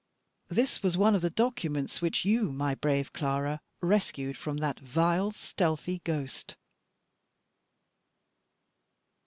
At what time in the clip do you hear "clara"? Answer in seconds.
3.13-3.61